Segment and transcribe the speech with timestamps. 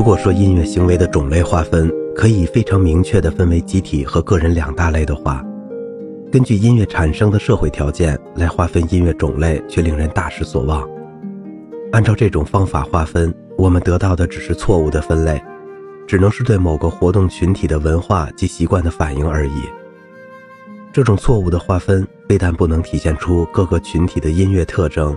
[0.00, 5.44] 如果说音乐行为的种类划分可以非常明确地分为集体和个人两大类的话，
[6.32, 10.88] 根据音乐产生的社会条件来划分音乐种类，却令人大失所望。
[11.92, 15.38] 按照这种方法划分，我们得到的只是错误的分类，
[16.06, 19.68] 只能是对某个活动群体的文化及习惯的反应而已。
[20.94, 25.14] 这种错误的划分非但不能体现出各个群体的音乐特征，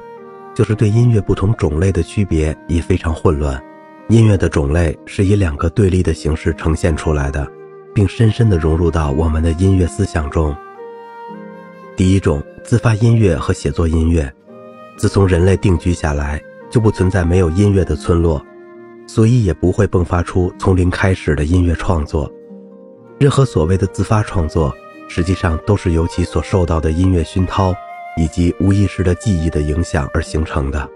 [0.54, 3.64] 就是对音乐不同种类的区别也非常混乱。
[4.10, 7.48] 音乐的种类是以两个对立的形式呈现出来的，
[7.94, 10.56] 并深深地融入到我们的音乐思想中。
[11.96, 14.32] 第一种，自发音乐和写作音乐，
[14.98, 16.42] 自从人类定居下来。
[16.72, 18.44] 就不存在没有音乐的村落，
[19.06, 22.28] 所以也不会迸发出从零开始的音乐创作。
[23.20, 24.74] 任何所谓的自发创作，
[25.08, 27.72] 实际上都是由其所受到的音乐熏陶
[28.18, 30.90] 以及无意识的记忆的影响而形成的。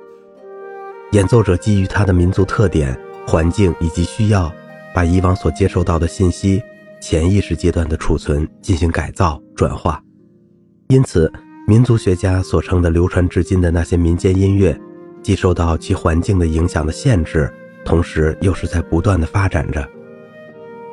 [1.11, 4.51] 演奏者基于他的民族特点、环境以及需要，
[4.93, 6.61] 把以往所接受到的信息
[6.99, 10.01] 潜意识阶段的储存进行改造转化。
[10.89, 11.31] 因此，
[11.67, 14.77] 民族学家所称的流传至今的那些民间音乐。
[15.23, 17.51] 既受到其环境的影响的限制，
[17.83, 19.85] 同时又是在不断的发展着。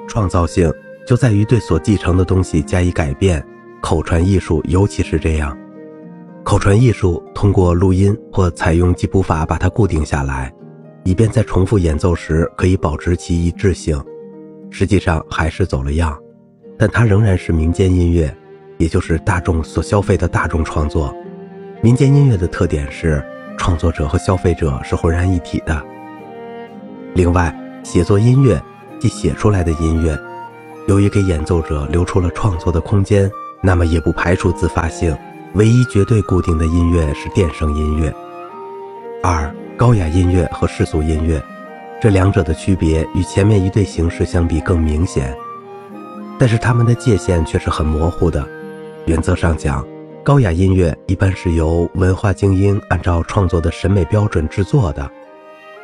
[0.09, 0.73] 创造性
[1.07, 3.45] 就在于对所继承的东西加以改变，
[3.81, 5.57] 口传艺术尤其是这样。
[6.45, 10.53] 口传艺术通过录音或采用记谱法把它固定下来，
[11.03, 14.01] 以便在重复演奏时可以保持其一致性。
[14.71, 16.17] 实际上还是走了样，
[16.79, 18.33] 但它仍然是民间音乐，
[18.79, 21.15] 也就是大众所消费的大众创作。
[21.81, 23.25] 民间音乐的特点是。
[23.57, 25.81] 创作者和消费者是浑然一体的。
[27.15, 28.61] 另外，写作音乐
[28.99, 30.19] 即写出来的音乐，
[30.89, 33.31] 由于给演奏者留出了创作的空间，
[33.63, 35.17] 那么也不排除自发性。
[35.55, 38.13] 唯一绝对固定的音乐是电声音乐。
[39.23, 41.41] 二、高雅音乐和世俗音乐，
[42.01, 45.33] 这两者的区别与前面一对形式相比更明显，
[46.41, 48.45] 但是它们的界限却是很模糊的。
[49.07, 49.87] 原则上讲。
[50.25, 55.09] 高雅音乐一般是由文化精英按照创作的审美标准制作的。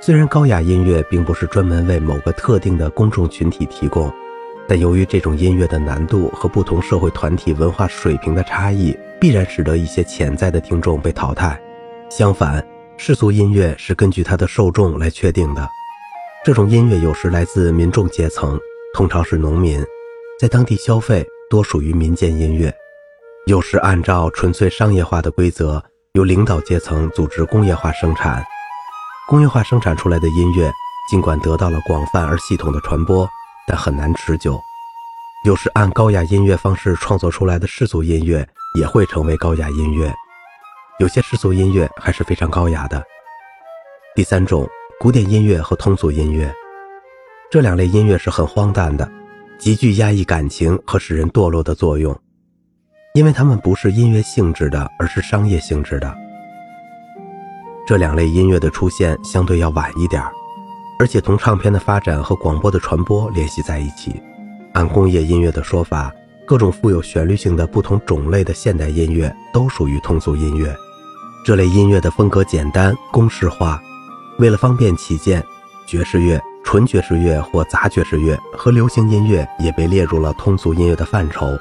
[0.00, 4.10] 虽然高雅音乐并不是专门为某个特定的公众群体提供，
[4.66, 11.60] 但由于这种音乐的难度和不同社会团体文化水平的差异，必然使得一些潜在的听众被淘汰。
[12.10, 12.66] 相反，
[12.96, 15.68] 世俗音乐是根据它的受众来确定的。
[16.42, 18.58] 这种音乐有时来自民众阶层，
[18.94, 19.84] 通常是农民，
[20.40, 22.74] 在当地消费多属于民间音乐。
[23.46, 25.82] 有时按照纯粹商业化的规则，
[26.14, 28.42] 由领导阶层组织工业化生产。
[29.28, 30.72] 工业化生产出来的音乐，
[31.10, 33.28] 尽管得到了广泛而系统的传播，
[33.68, 34.58] 但很难持久。
[35.44, 40.12] 有时按高雅音乐方式创作出来的世俗音乐，也会成为高雅音乐。
[40.98, 43.02] 有些世俗音乐还是非常高雅的。
[44.14, 46.52] 第三种，古典音乐和通俗音乐，
[47.50, 49.10] 这两类音乐是很荒诞的，
[49.58, 52.16] 极具压抑感情和使人堕落的作用。
[53.14, 56.16] 因为它们不是音乐性质的，而是商业性质的。
[57.86, 60.22] 这两类音乐的出现相对要晚一点
[61.00, 64.22] 而且同唱片的发展和广播的传播联系在一起。
[64.74, 66.12] 按工业音乐的说法，
[66.50, 70.76] 各种富有旋律性的不同种类的现代音乐都属于通俗音乐。
[71.44, 73.80] 这类音乐的风格简单、公式化，
[74.40, 75.40] 为了方便起见，
[75.86, 81.56] 爵士乐、纯爵士乐或杂爵士乐和流行音乐也被列入了通俗音乐的范畴。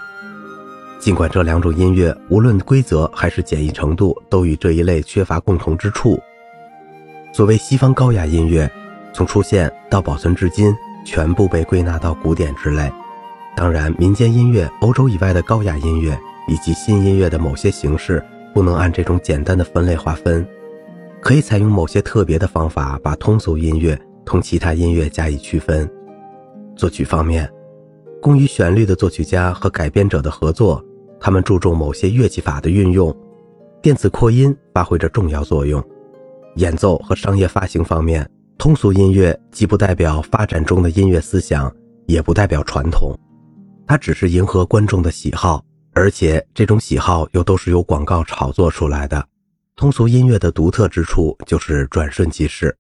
[0.98, 6.20] 尽管这两种音乐无论规则还是简易程度都与这一类缺乏共同之处。
[7.32, 8.68] 所谓西方高雅音乐，
[9.14, 10.76] 从出现到保存至今，
[11.06, 12.92] 全部被归纳到古典之类。
[13.60, 20.48] 当然，民间音乐、欧洲以外的高雅音乐以及新音乐的某些形式，不能按这种简单的分类划分，
[21.20, 25.92] 可以采用某些特别的方法，把通俗音乐同其他音乐加以区分。
[26.78, 27.52] 作曲方面，
[28.22, 30.82] 工于旋律的作曲家和改编者的合作。
[31.20, 33.14] 他们注重某些乐器法的运用，
[33.82, 35.84] 电子扩音发挥着重要作用。
[36.56, 38.26] 演奏和商业发行方面，
[38.58, 41.70] 通俗音乐既不代表发展中的音乐思想，
[42.06, 43.14] 也不代表传统，
[43.90, 49.28] 它只是迎合观众的喜好，而且这种喜好又都是由广告炒作出来的。
[49.76, 52.78] 通俗音乐的独特之处就是转瞬即逝。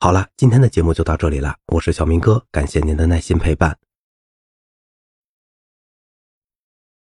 [0.00, 3.74] 好了，今天的节目就到这里了，我是小明哥，感谢您的耐心陪伴。